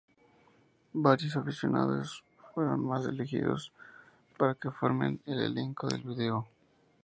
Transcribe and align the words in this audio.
Varios 0.93 1.35
aficionados 1.37 2.23
más 2.47 2.51
fueron 2.55 2.89
elegidos 3.07 3.71
para 4.35 4.55
que 4.55 4.71
formen 4.71 5.21
el 5.27 5.39
elenco 5.43 5.87
del 5.87 6.01
vídeo. 6.01 6.47